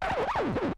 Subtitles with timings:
[0.00, 0.72] Woo!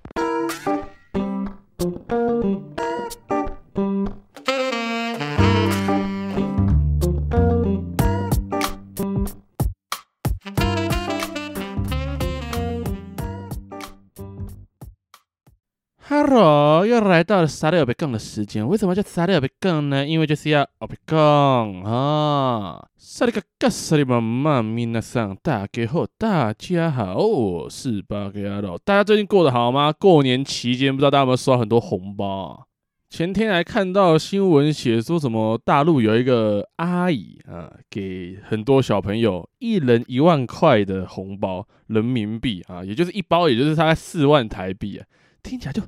[17.35, 18.65] 到了沙利欧北贡的时间。
[18.65, 20.07] 为什么叫沙利欧北贡呢？
[20.07, 22.87] 因为就是要欧北贡啊！
[22.97, 28.79] 沙利卡卡沙利妈妈咪娜桑，大家好，大家好，我是巴格亚罗。
[28.79, 29.93] 大家最近过得好吗？
[29.93, 32.63] 过年期间，不知道大家有没有收到很多红包啊？
[33.11, 45.07] 前天还看到新闻写说什么大陆有一个阿姨啊，给很多小朋友一人一万块的红包人民币啊，也就是一包，也就是大概四万台币啊。
[45.43, 45.83] 听起来就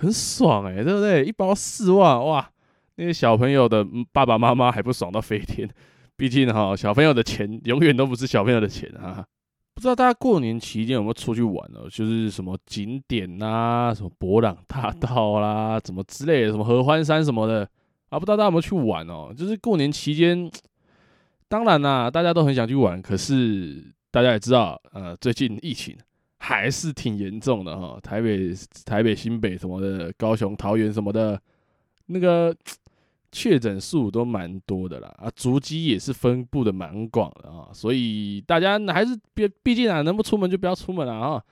[0.00, 1.24] 很爽哎、欸，对不对？
[1.24, 2.50] 一包四万哇，
[2.96, 5.68] 那些小朋友的爸爸妈妈还不爽到飞天？
[6.16, 9.24] 毕竟哈，小朋友的钱永远都不是小朋友的钱啊。
[9.74, 11.88] 不知道大家过年期间有没有出去玩哦？
[11.90, 17.68] 就是什么景点啊，什么博朗大道啦，什么之类的，什么合欢山什么的
[18.10, 18.18] 啊？
[18.18, 19.34] 不知道大家有没有去玩哦？
[19.36, 20.48] 就是过年期间，
[21.48, 25.96] 当然啦，大家都很想去玩，可是大家也知道，呃，最近疫情。
[26.43, 28.53] 还是挺严重的哈，台北、
[28.85, 31.39] 台北、新北什么的，高雄、桃园什么的，
[32.05, 32.55] 那个
[33.29, 41.43] 确诊数都蛮多的啦啊，足迹也是分布的蛮广的啊，所以大家还是别，毕竟啊，能不出门就不要出门了啊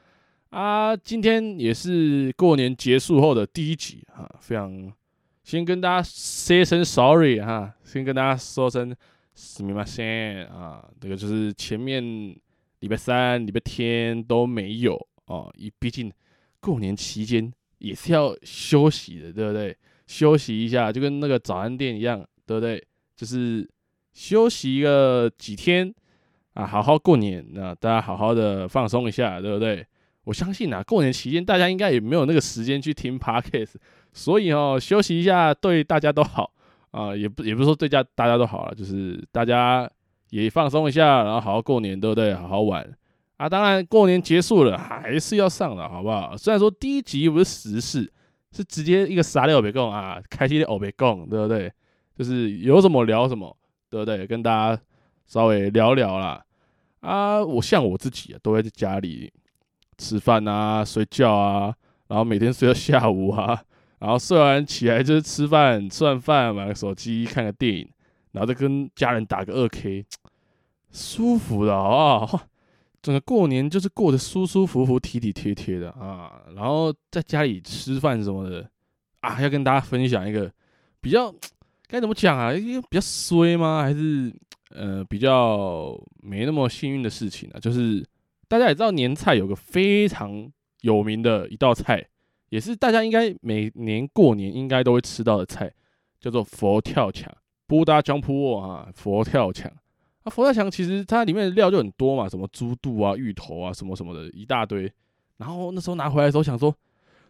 [0.51, 0.95] 啊！
[0.95, 4.89] 今天也是过年结束后的第一集啊，非常
[5.43, 8.95] 先跟大家 say 声 sorry 哈，先跟大家说声
[9.35, 12.33] すみません啊，这个就是前面。
[12.82, 14.94] 礼拜三、礼拜天都没有
[15.26, 16.12] 哦，因毕竟
[16.58, 19.76] 过年期间也是要休息的，对不对？
[20.08, 22.84] 休息一下，就跟那个早餐店一样，对不对？
[23.14, 23.68] 就是
[24.12, 25.94] 休息一个几天
[26.54, 29.86] 啊，好好过年，那大家好好的放松一下，对不对？
[30.24, 33.74] 我相信啊，过年期间大家应该也没有那个时间去听 Podcast，
[34.12, 36.52] 所以哦，休息一下对大家都好
[36.90, 39.88] 啊，也不也不是说对家大家都好了，就是大家。
[40.32, 42.32] 也放松一下，然后好好过年，对不对？
[42.34, 42.82] 好好玩
[43.36, 43.46] 啊！
[43.46, 46.34] 当然，过年结束了还是要上的，好不好？
[46.34, 48.10] 虽然说第一集不是时事，
[48.50, 51.70] 是直接一个沙雕欧北共啊，开心的欧北共，对不对？
[52.16, 53.54] 就是有什么聊什么，
[53.90, 54.26] 对不对？
[54.26, 54.82] 跟大家
[55.26, 56.42] 稍微聊聊啦。
[57.00, 57.44] 啊！
[57.44, 59.30] 我像我自己啊，都会在家里
[59.98, 61.74] 吃饭啊、睡觉啊，
[62.08, 63.62] 然后每天睡到下午啊，
[63.98, 67.90] 然后睡完起来就是吃饭，吃完饭玩个手机看个电影。
[68.32, 70.04] 然后再跟家人打个二 K，
[70.90, 72.26] 舒服的啊！
[73.02, 76.42] 整个过年就是过得舒舒服服、体体贴贴的啊。
[76.54, 78.68] 然后在家里吃饭什么的
[79.20, 80.50] 啊，要跟大家分享一个
[81.00, 81.34] 比较
[81.88, 82.52] 该怎么讲啊？
[82.54, 83.82] 一个比较衰吗？
[83.82, 84.32] 还是
[84.70, 87.58] 呃比较没那么幸运的事情啊？
[87.58, 88.06] 就是
[88.48, 90.48] 大家也知道年菜有个非常
[90.82, 92.08] 有名的一道菜，
[92.50, 95.72] 也是大家应该每年过年应该都会吃到的菜，
[96.20, 97.30] 叫做佛跳墙。
[97.72, 99.72] 布达江铺啊，佛跳墙
[100.24, 104.92] 啊，佛跳墙其实它里面的料就很多嘛，什么猪肚啊、芋头啊，什么什么的一大堆。
[105.38, 106.76] 然后那时候拿回来的时候，想说，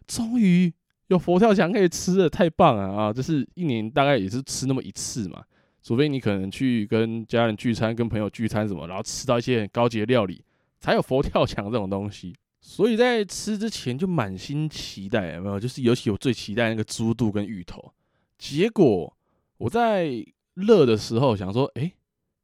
[0.05, 0.69] 终于
[1.07, 3.13] 有佛跳墙可以吃了，太棒了啊！
[3.13, 5.41] 就是一年大概也是吃那么一次嘛，
[5.81, 10.43] 除非你可能去跟家人聚餐、跟朋友聚餐什么，然后吃到一些很高级的料理，
[10.81, 12.35] 才有佛跳墙这种东西。
[12.59, 15.57] 所以在吃之前就满心期待，有没有？
[15.57, 17.93] 就是尤其我最期待那个猪肚跟芋头，
[18.37, 19.15] 结果。
[19.59, 20.09] 我在
[20.55, 21.91] 热的时候想说，哎、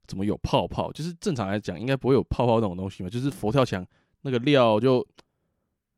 [0.08, 0.92] 怎么有泡泡？
[0.92, 3.10] 就是正常来讲，应该不会有泡泡那种东西嘛。
[3.10, 3.86] 就是佛跳墙
[4.22, 5.06] 那个料就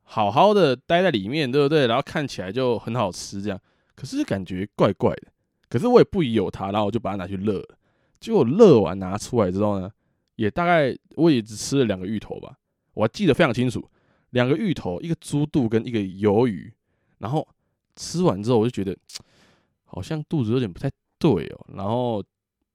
[0.04, 1.88] 好好的待在里面，对不对？
[1.88, 3.60] 然后看起来就很好吃，这样。
[3.96, 5.28] 可是感觉怪怪的。
[5.70, 7.78] 可是我也不疑有它，然后我就把它拿去热了。
[8.20, 9.90] 结果热完拿出来之后呢，
[10.36, 12.58] 也大概我也只吃了两个芋头吧。
[12.94, 13.90] 我还记得非常清楚，
[14.32, 16.74] 两个芋头，一个猪肚跟一个鱿鱼。
[17.20, 17.48] 然后
[17.96, 18.98] 吃完之后，我就觉得
[19.86, 20.92] 好像肚子有点不太。
[21.22, 22.24] 对哦，然后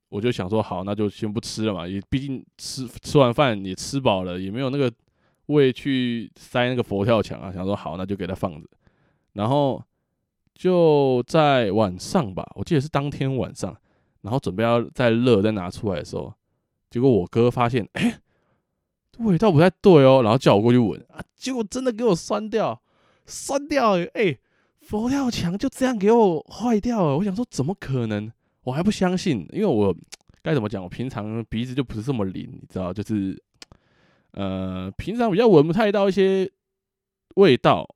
[0.09, 1.85] 我就想说，好，那就先不吃了嘛。
[1.87, 4.91] 也毕竟吃吃完饭也吃饱了，也没有那个
[5.47, 7.53] 胃去塞那个佛跳墙啊。
[7.53, 8.69] 想说好，那就给它放着。
[9.33, 9.83] 然后
[10.55, 13.77] 就在晚上吧，我记得是当天晚上，
[14.21, 16.33] 然后准备要再热再拿出来的时候，
[16.89, 18.21] 结果我哥发现，哎，
[19.19, 22.81] 味道不太对哦，然后叫我过去闻啊，结果真的给我酸掉，
[23.27, 24.39] 酸掉，哎。
[24.87, 28.31] 佛跳墙就这样给我坏掉了，我想说怎么可能？
[28.67, 29.97] 我还不相信，因为我
[30.43, 30.83] 该怎么讲？
[30.83, 33.41] 我平常鼻子就不是这么灵，你知道，就是
[34.33, 36.51] 呃，平常比较闻不太到一些
[37.37, 37.89] 味道，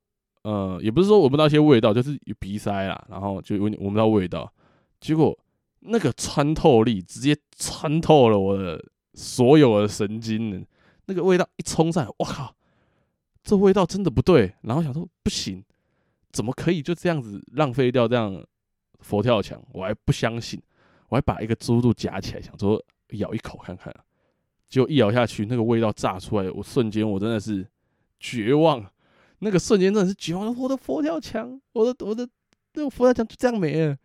[0.43, 4.49] 呃，也不是说闻不到一些味道，就是有鼻塞啦，然后就闻闻不到味道。
[5.01, 5.37] 结果
[5.81, 8.81] 那个穿透力直接穿透了我的
[9.13, 10.65] 所有的神经，
[11.07, 12.55] 那个味道一冲上来，我靠！
[13.43, 14.53] 这味道真的不对。
[14.61, 15.61] 然后想说不行，
[16.31, 18.41] 怎么可以就这样子浪费掉这样
[19.01, 19.61] 佛跳墙？
[19.73, 20.61] 我还不相信，
[21.09, 22.81] 我还把一个猪肚夹起来，想说
[23.11, 23.93] 咬一口看看。
[24.69, 27.67] 结果一咬下去，那个味道炸出来，我瞬间我真的是
[28.19, 28.85] 绝望。
[29.39, 32.27] 那个瞬间真的是绝望，我的佛跳墙，我的我的
[32.73, 33.97] 那个佛跳墙就这样没了，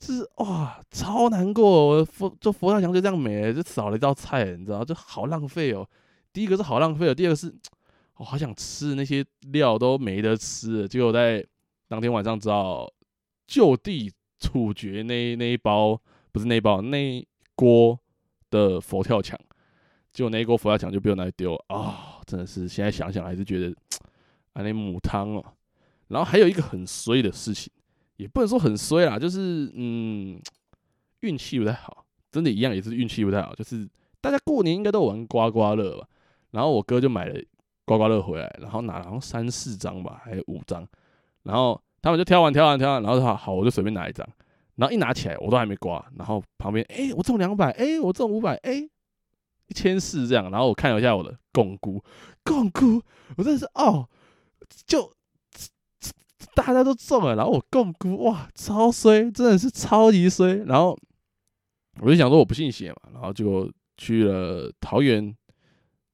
[0.00, 5.86] 是哇，超难过，我的佛就佛跳墙就这样没了，就少了一道菜，你知道，就好浪费哦。
[6.32, 7.54] 第一个是好浪费哦，第二个是
[8.16, 11.46] 我好想吃那些料都没得吃，结果在
[11.86, 12.90] 当天晚上只好
[13.46, 14.10] 就地
[14.40, 16.00] 处决那那一包，
[16.32, 17.96] 不是那一包那一锅
[18.50, 19.38] 的佛跳墙，
[20.12, 23.72] 结果那一锅佛跳墙就被我拿去丢啊、真的是现在想想还是觉得。
[24.52, 25.44] 啊，那母汤哦，
[26.08, 27.72] 然后还有一个很衰的事情，
[28.16, 30.42] 也不能说很衰啦，就是嗯，
[31.20, 33.54] 运气不太好，真的，一样也是运气不太好。
[33.54, 33.88] 就是
[34.20, 36.08] 大家过年应该都玩刮刮乐吧，
[36.50, 37.40] 然后我哥就买了
[37.84, 40.84] 刮刮乐回来，然后拿了好像三四张吧，还有五张，
[41.44, 44.26] 然后他们就挑完挑完挑完，然后说好，我就随便拿一张，
[44.76, 48.88] 然后一拿起来我都还没刮，然后旁边哎、我中两百，哎，我中五百，哎，
[49.68, 52.02] 一千四这样，然后我看了一下我的共估，
[52.44, 53.02] 共估，
[53.36, 54.08] 我真的是哦。
[54.86, 55.12] 就
[56.54, 60.54] 大家都中了，然后我共估，哇，超衰，真的是超级衰。
[60.64, 60.96] 然后
[62.00, 65.34] 我就想说我不信邪嘛，然后就去了桃园，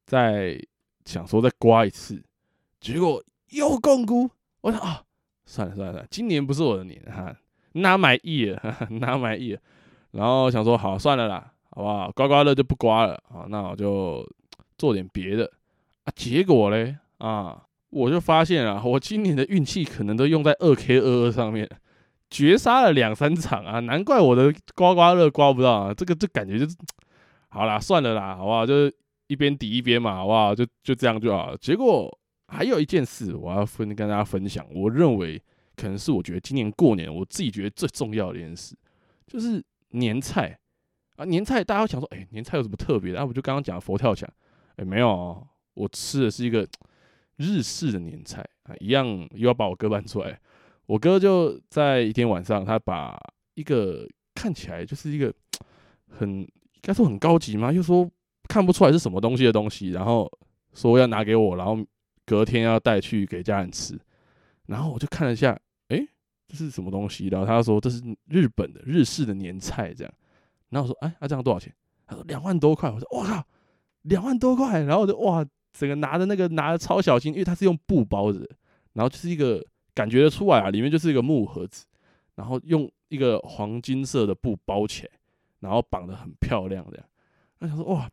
[0.07, 0.59] 再
[1.05, 2.23] 想说再刮一次，
[2.81, 4.31] 结果又共估。
[4.63, 5.03] 我想啊，
[5.47, 7.35] 算了算了算，今年不是我的年哈
[7.73, 9.59] ，Not my year，Not my year。
[10.11, 12.13] 然后想说好算了啦，好不好？
[12.13, 14.29] 刮刮乐就不刮了，好，那我就
[14.77, 15.51] 做点别的
[16.05, 16.13] 啊。
[16.15, 17.63] 结果嘞啊。
[17.91, 21.67] 我就发现啊，我今年的运气可能都用在二 K 二二上面，
[22.29, 25.95] 绝杀了两三场啊，难怪我的刮刮乐刮不到啊。
[25.95, 26.77] 这个就感觉就是，
[27.49, 28.67] 好啦，算了啦，好不好？
[28.67, 28.95] 就是
[29.29, 30.55] 一边抵一边嘛，好不好？
[30.55, 31.57] 就就这样就好了。
[31.59, 32.13] 结果
[32.49, 35.43] 还有一件事，我要分跟大家分享，我认为
[35.77, 38.77] 可能是我觉得今年过年我自己觉得最重要的一件事，
[39.27, 40.59] 就是年菜
[41.17, 43.21] 啊，年菜大家想说，哎、年菜有什么特别的？
[43.21, 44.29] 啊，我就刚刚讲佛跳墙，
[44.77, 46.67] 哎、没有哦，我吃的是一个。
[47.39, 50.41] 日式的年菜啊，一样又要把我哥搬出来。
[50.87, 53.15] 我哥就在一天晚上，他把
[53.53, 55.31] 一个看起来就是一个
[56.09, 56.49] 很应
[56.81, 58.11] 该说很高级嘛，又说
[58.49, 60.27] 看不出来是什么东西的东西，然后
[60.73, 61.77] 说要拿给我，然后
[62.27, 63.99] 隔天要带去给家人吃。
[64.67, 65.59] 然后我就看了一下，
[65.89, 66.07] 哎、
[66.47, 67.29] 这是什么东西？
[67.29, 70.13] 然后他说这是日本的日式的年菜，这样。
[70.69, 71.73] 然后我说，哎、那、这样多少钱？
[72.07, 72.91] 他说两万多块。
[72.91, 73.47] 我说，哇靠，
[74.03, 74.83] 两万多块。
[74.83, 75.47] 然后我就哇。
[75.79, 78.39] 整个拿着那个拿的超小心，因为它是用布包着，
[78.95, 79.63] 然后就是一个
[79.93, 81.85] 感觉得出来啊，里面就是一个木盒子，
[82.35, 85.11] 然后用一个黄金色的布包起来，
[85.61, 87.07] 然后绑得很漂亮这样。
[87.59, 88.09] 我想说哇，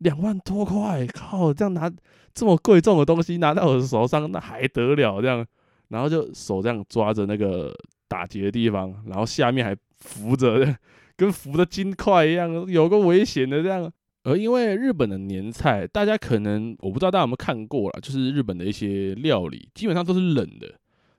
[0.00, 1.90] 两万多块，靠，这样拿
[2.34, 5.46] 这么贵重的东西拿到我的手上，那还得了这样？
[5.88, 7.74] 然后就手这样抓着那个
[8.06, 10.76] 打结的地方，然后下面还浮着，
[11.16, 13.90] 跟浮着金块一样，有个危险的这样。
[14.22, 20.72] 而因为日本的年菜，大家可能我不知道大家有没有看过啦，就是日本的一些料理基本上都是冷的，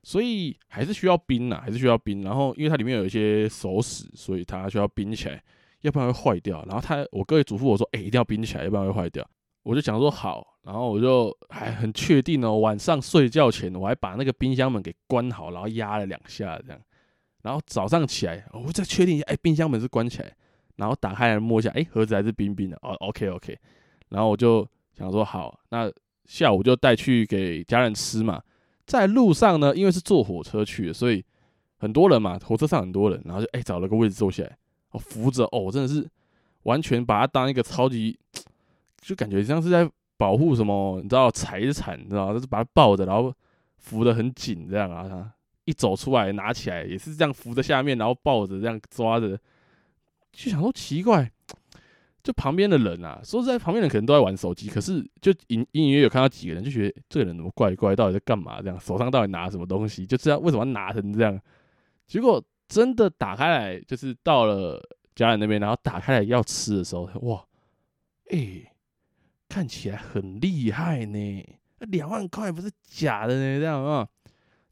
[0.03, 2.21] 所以还是需要冰呐，还是需要冰。
[2.21, 5.43] 然后因为它里面有一些熟食，所以它需要冰起来，
[5.81, 6.63] 要不然会坏掉。
[6.67, 9.27] 然后他我哥也嘱咐我说，哎、一定要冰起来，要不然会坏掉。
[9.63, 16.81] 我就想说好，然后我就还很确定哦，晚上睡觉前我还把那个冰箱门给关好，然后压了两下这样。
[17.43, 20.31] 然后早上起来，我再确定一下，哎、冰箱门是关起来。
[20.77, 22.93] 然后打开来摸一下，哎，盒子还是冰冰的哦。
[23.01, 23.55] OK OK，
[24.09, 24.67] 然后我就
[24.97, 25.91] 想说好，那
[26.25, 28.41] 下午就带去给家人吃嘛。
[28.87, 31.23] 在路上呢，因为是坐火车去的，所以
[31.77, 34.57] 很多人嘛，火车上很多人，然后就哎找了个位置坐下来，
[34.91, 36.07] 哦扶着哦，真的是
[36.63, 38.17] 完全把它当一个超级，
[39.01, 43.33] 就感觉像是在保护什么，你知道财产，你知道就是把它抱着，然后
[43.77, 45.31] 扶得很紧这样啊。
[45.65, 49.39] 一走出来拿起来也是这样扶着下面，然后抱着这样抓着。
[50.33, 51.31] 就想说奇怪，
[52.23, 58.61] 就旁边的人啊，说实在，旁边的人可能都在玩手机，可是就隐隐隐约有看到几个人，就觉得这个人怎么怪怪，到底在干嘛？
[58.61, 60.05] 这样手上到底拿什么东西？
[60.05, 61.39] 就知道为什么要拿成这样。
[62.07, 64.81] 结果真的打开来，就是到了
[65.13, 67.45] 家人那边，然后打开来要吃的时候，哇，
[68.29, 68.73] 哎、
[69.49, 71.45] 看起来很厉害呢，
[71.79, 74.07] 两万块不是假的呢，这样啊，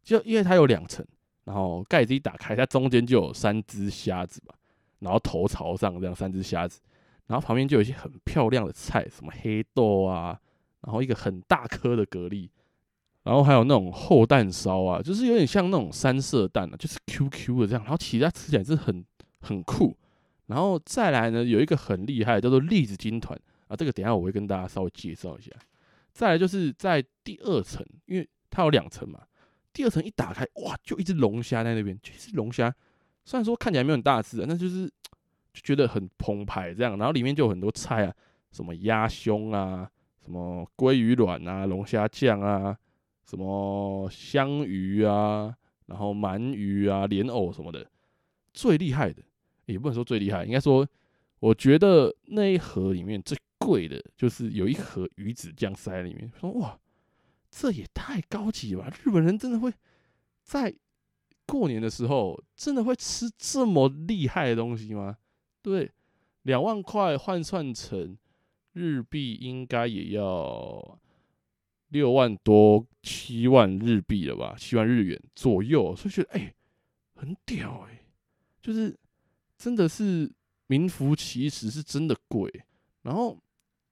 [0.01, 1.05] 就因为它有两层，
[1.43, 4.55] 然后盖子一打开，它中间就有三只虾子吧。
[4.99, 6.79] 然后头朝上，这样三只虾子，
[7.27, 10.39] 然后旁边就有一些很漂亮的菜，什么黑豆啊，
[10.83, 12.49] 然后一个很大颗的蛤蜊，
[13.23, 19.05] 然后还有那种厚蛋烧啊，就是有点像那种三色蛋啊，就是 QQ 的这样，然后其他吃起来是很
[19.41, 19.95] 很酷。
[20.47, 25.51] 然后再来呢，有一个很厉害的叫做栗子军团啊，这个等下我会跟大家稍微介绍一下。
[26.11, 29.19] 再来就是在第二层，因为它有两层嘛，
[29.71, 32.73] 第二层一打开，哇，就一只龙虾在那边，就一只龙虾，
[33.25, 34.87] 虽然说看起来没有很大只，但就是
[35.53, 38.13] 就觉得很澎湃这样，然后里面就有很多菜啊，
[38.51, 39.87] 什么鸭胸啊，
[40.25, 42.75] 什么鲑鱼卵啊，龙虾酱啊，
[43.29, 45.55] 什么香鱼啊，
[45.85, 47.87] 然后鳗鱼啊，莲藕什么的，
[48.53, 49.21] 最厉害的，
[49.67, 50.87] 也不能说最厉害，应该说，
[51.39, 56.79] 我觉得那一盒里面最贵的就是有一盒鱼子酱塞在里面，说哇，
[57.51, 58.91] 这也太高级了吧！
[59.03, 59.71] 日本人真的会
[60.41, 60.73] 在
[61.45, 65.17] 过年的时候真的会吃这么厉害的东西吗？
[65.61, 65.91] 对，
[66.41, 68.17] 两万块换算成
[68.73, 70.99] 日币应该也要
[71.89, 76.53] 六万多七万日币了吧，七万日元左右，所以觉得哎、
[77.15, 78.03] 很屌哎、
[78.61, 78.97] 就是
[79.57, 80.31] 真的是
[80.67, 82.63] 名副其实，是真的贵，
[83.03, 83.37] 然后。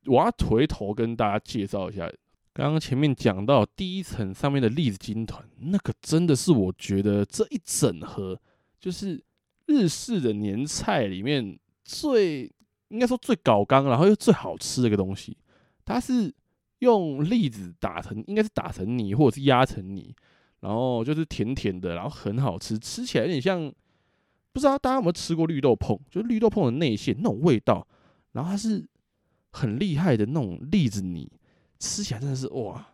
[0.06, 2.10] 我要回头跟大家介绍一下，
[2.54, 8.40] 刚刚前面讲到第一层上面的栗子军团，那个真的是我觉得这一整盒
[8.80, 9.22] 就是
[9.66, 12.50] 日式的年菜里面最
[12.88, 15.36] 应该说最搞刚，然后又最好吃的一个东西。
[15.84, 16.34] 它是
[16.80, 20.16] 用栗子打成，应该是打成泥或者是压成泥，
[20.62, 23.74] 然后就是甜甜的，然后很好吃，吃起来有点像
[24.52, 27.88] 不知道大家有没有吃过绿豆椪，就是绿豆椪的内馅那种味道，
[28.34, 28.88] 然后它是。
[29.54, 31.28] 很厉害的那种栗子泥，
[31.80, 32.94] 吃起来真的是哇，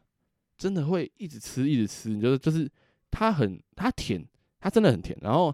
[0.56, 2.08] 真的会一直吃一直吃。
[2.08, 2.70] 你觉得就是
[3.12, 4.24] 它很它甜，
[4.62, 5.18] 它真的很甜。
[5.20, 5.54] 然后，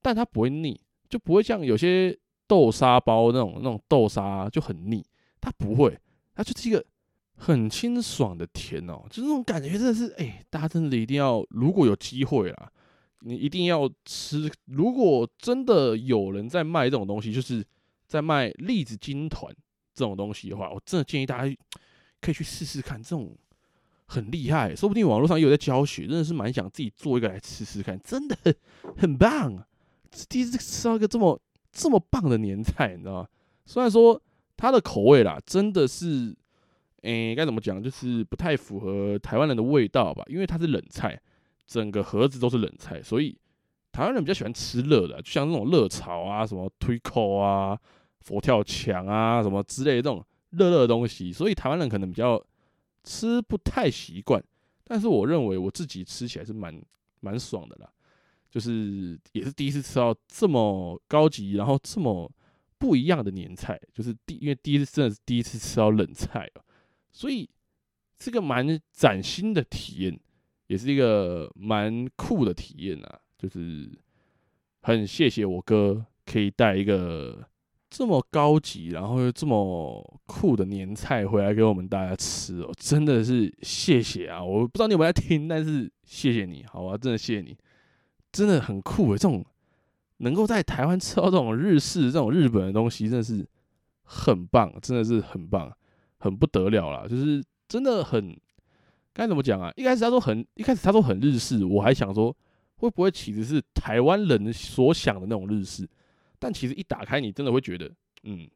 [0.00, 5.04] 但它不会腻，就不会像有些豆沙包那种那种豆沙就很腻。
[5.40, 5.96] 它不会，
[6.34, 6.84] 它就是一个
[7.44, 12.70] 很清爽的甜哦，就那种感觉真的是哎、大家真的一定要，如果有机会啊，
[13.20, 14.48] 你一定要吃。
[14.66, 17.64] 如果真的有人在卖这种东西，就是
[18.06, 19.52] 在卖栗子金团。
[19.94, 21.56] 这种东西的话，我真的建议大家
[22.18, 23.36] 可以去试试看，这种
[24.06, 28.54] 很厉害，说不定网络上也有在教学，真的是蛮想自己做一个来吃吃看，真的很
[28.96, 29.62] 很棒。
[30.30, 31.38] 第一次吃到一个这么
[31.70, 33.28] 这么棒的年菜，你知道吗？
[33.66, 34.18] 虽然说
[34.56, 36.34] 它的口味啦，真的是，
[37.02, 41.20] 诶，该怎么讲，就是不太符合台湾人的味道吧，因为它是冷菜，
[41.66, 43.38] 整个盒子都是冷菜，所以
[43.92, 47.78] 台湾人比较喜欢吃热的，就像那种热炒啊，什么推扣啊。
[48.24, 52.40] 佛跳墙啊，什么之类的这种热热的东西，所以台湾人可能比较
[53.02, 54.40] 吃不太习惯。
[54.84, 56.80] 但是我认为我自己吃起来是蛮
[57.18, 57.90] 蛮爽的啦，
[58.48, 62.30] 就是也是第一次吃到这么高级，然后这么
[62.78, 66.62] 不一样的年菜，就是第因为第一次真的是第一次吃到冷菜啊，
[67.12, 67.48] 所以
[68.18, 70.18] 这个蛮崭新的体验，
[70.66, 73.90] 也是一个蛮酷的体验啊，就是
[74.80, 77.46] 很谢谢我哥可以带一个。
[77.94, 84.42] 这么高级，然后又这么酷的年菜回来给我们大家吃哦，真的是谢谢啊！
[84.42, 87.54] 我不知道你有没有在听，但是谢谢你，好吧，真的谢谢你，
[88.32, 89.44] 真的很酷诶，这种
[90.16, 93.46] 能够在台湾吃到这种日式、这种日本的东西，真的是
[94.04, 95.70] 很棒，真的是很棒，
[96.22, 98.38] 很不得了啦，就是真的很
[99.12, 99.72] 该怎么讲啊？
[99.74, 102.34] 一开始他说很，一开始他说很日式，我还想说
[102.76, 105.88] 会不会其实是台湾人所想的那种日式。
[106.38, 107.90] 但其实一打开，你真的会觉得，
[108.22, 108.48] 嗯，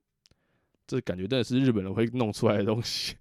[0.87, 3.16] 这感觉真的是日本人会弄出来的东西。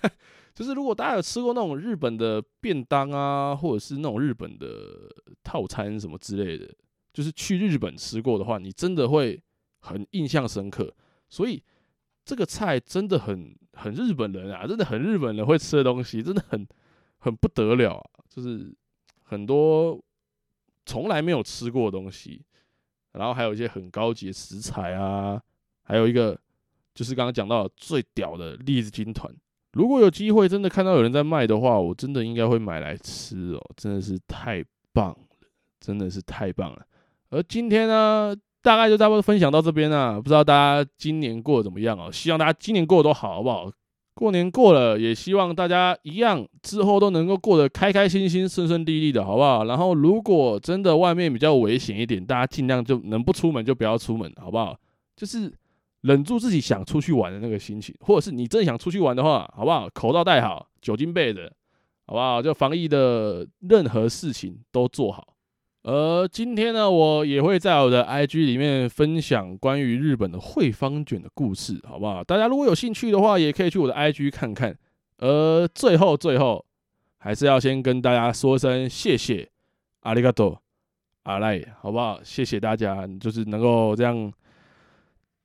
[0.54, 5.10] 就是如果大家有吃过那种日本的便当啊，或者是那种日本的
[5.44, 6.74] 套餐什么之类的，
[7.12, 9.42] 就是去日本吃过的话，你真的会
[9.80, 10.94] 很印象深刻。
[11.28, 11.62] 所以
[12.24, 16.66] 这个菜真的很很日本人啊，真的很日本人会吃的东西，真的很
[17.18, 18.72] 很不得了啊，就是
[19.22, 20.02] 很多
[20.86, 22.44] 从来没有吃过的东西。
[23.12, 25.42] 然后还有一些很高级的食材啊，
[25.82, 26.38] 还有一个
[26.94, 29.28] 就是刚刚讲到最屌的栗子军团。
[29.72, 35.18] 如果有机会真的看到有人在卖的话，我真的应该会买来吃哦，真的是太棒了，
[35.80, 36.86] 真的是太棒了。
[37.30, 42.10] 而今天呢，大概就差不多分享到这边啊，不知道大家今年过得怎么样哦？
[42.12, 43.70] 希望大家今年过得都好，好不好？
[44.12, 49.64] 过年过了，也希望大家一样之后都能够过得开开心心、顺顺利利的，好不好？
[49.64, 54.76] 然后，如果真的外面比较危险一点，大家尽量就能不出门就不要出门，好不好？
[55.16, 55.50] 就是
[56.02, 59.88] 忍住自己想出去玩的那个心情，或者是你真的想出去玩的话，好不好？
[59.94, 61.50] 口罩戴好，酒精备着，
[62.06, 62.42] 好不好？
[62.42, 65.26] 就防疫的任何事情都做好。
[65.82, 72.22] 而今天呢，我也会在我的 IG 里面分享关于日本的惠方卷的故事，好不好？
[72.22, 74.76] 大家如果有兴趣的话，也可以去我的 IG 看看。
[75.18, 76.64] 而最后，最后
[77.18, 79.48] 还是要先跟大家说声谢谢，
[80.00, 80.60] 阿里嘎多，
[81.22, 82.20] 阿赖，好不好？
[82.22, 84.30] 谢谢大家，就是能够这样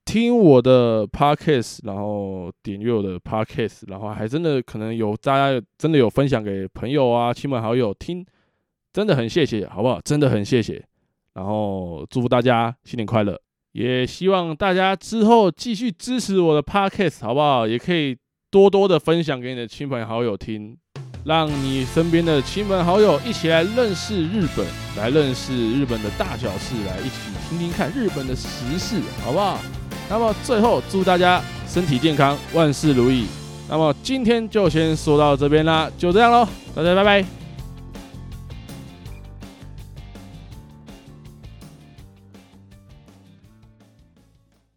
[0.03, 8.25] 听我的 podcast，然后点阅我的 podcast，然后还真的可能有大家真的有分享给朋友啊、亲朋好友听，
[8.95, 9.99] 真的很谢谢，好不好？
[10.05, 10.81] 真的很谢谢。
[11.33, 13.37] 然后祝福大家新年快乐，
[13.73, 17.67] 也希望大家之后继续支持我的 podcast，好不好？
[17.67, 18.15] 也可以
[18.49, 20.77] 多多的分享给你的亲朋好友听，
[21.25, 24.65] 让你身边的亲朋好友一起来认识日本，
[24.97, 28.47] 来认识日本的大小事，来一起听听看日本的时
[28.79, 29.59] 事，好不好？
[30.09, 33.25] 那么最后祝大家身体健康，万事如意。
[33.67, 37.44] 那么今天就先说到这边啦，就这样喽，大家拜拜。